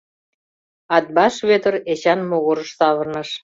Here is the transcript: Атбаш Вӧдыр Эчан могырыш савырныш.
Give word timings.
Атбаш 0.95 1.35
Вӧдыр 1.47 1.75
Эчан 1.91 2.19
могырыш 2.29 2.69
савырныш. 2.77 3.29